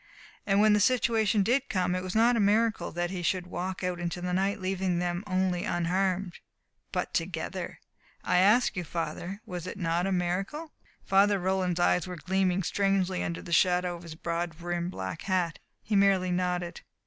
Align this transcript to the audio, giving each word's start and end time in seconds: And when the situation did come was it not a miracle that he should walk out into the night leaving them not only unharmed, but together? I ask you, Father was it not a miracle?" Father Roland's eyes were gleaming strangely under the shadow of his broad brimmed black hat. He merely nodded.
And 0.47 0.59
when 0.59 0.73
the 0.73 0.79
situation 0.79 1.43
did 1.43 1.69
come 1.69 1.93
was 1.93 2.15
it 2.15 2.17
not 2.17 2.35
a 2.35 2.39
miracle 2.39 2.91
that 2.91 3.11
he 3.11 3.21
should 3.21 3.45
walk 3.45 3.83
out 3.83 3.99
into 3.99 4.19
the 4.19 4.33
night 4.33 4.59
leaving 4.59 4.97
them 4.97 5.21
not 5.27 5.31
only 5.35 5.63
unharmed, 5.63 6.39
but 6.91 7.13
together? 7.13 7.79
I 8.23 8.37
ask 8.39 8.75
you, 8.75 8.83
Father 8.83 9.41
was 9.45 9.67
it 9.67 9.77
not 9.77 10.07
a 10.07 10.11
miracle?" 10.11 10.73
Father 11.03 11.37
Roland's 11.37 11.79
eyes 11.79 12.07
were 12.07 12.15
gleaming 12.17 12.63
strangely 12.63 13.21
under 13.21 13.43
the 13.43 13.51
shadow 13.53 13.95
of 13.95 14.01
his 14.01 14.15
broad 14.15 14.57
brimmed 14.57 14.89
black 14.89 15.21
hat. 15.21 15.59
He 15.83 15.95
merely 15.95 16.31
nodded. 16.31 16.81